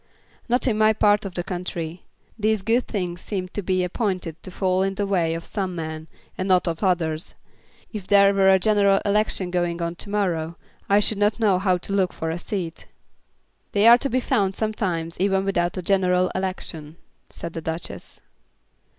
"Not 0.49 0.65
in 0.65 0.79
my 0.79 0.93
part 0.93 1.25
of 1.27 1.35
the 1.35 1.43
country. 1.43 2.05
These 2.35 2.63
good 2.63 2.87
things 2.87 3.21
seem 3.21 3.49
to 3.49 3.61
be 3.61 3.83
appointed 3.83 4.41
to 4.41 4.49
fall 4.49 4.81
in 4.81 4.95
the 4.95 5.05
way 5.05 5.35
of 5.35 5.45
some 5.45 5.75
men, 5.75 6.07
and 6.39 6.47
not 6.47 6.67
of 6.67 6.81
others. 6.83 7.35
If 7.93 8.07
there 8.07 8.33
were 8.33 8.49
a 8.49 8.57
general 8.57 8.99
election 9.05 9.51
going 9.51 9.79
on 9.79 9.93
to 9.97 10.09
morrow, 10.09 10.57
I 10.89 11.01
should 11.01 11.19
not 11.19 11.39
know 11.39 11.59
how 11.59 11.77
to 11.77 11.93
look 11.93 12.13
for 12.13 12.31
a 12.31 12.39
seat." 12.39 12.87
"They 13.73 13.85
are 13.85 13.99
to 13.99 14.09
be 14.09 14.19
found 14.19 14.55
sometimes 14.55 15.19
even 15.19 15.45
without 15.45 15.77
a 15.77 15.83
general 15.83 16.31
election," 16.33 16.97
said 17.29 17.53
the 17.53 17.61
Duchess. 17.61 18.21